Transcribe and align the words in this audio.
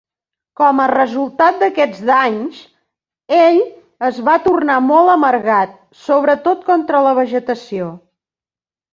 Com 0.59 0.79
a 0.83 0.85
resultat 0.91 1.57
d'aquests 1.63 1.99
danys, 2.09 2.61
ell 3.39 3.59
es 4.09 4.17
va 4.29 4.37
tornar 4.45 4.77
mol 4.85 5.11
amargat, 5.17 5.75
sobretot 6.05 6.65
contra 6.71 7.03
la 7.09 7.13
vegetació. 7.21 7.91